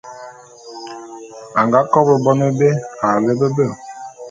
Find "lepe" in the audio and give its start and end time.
3.25-3.47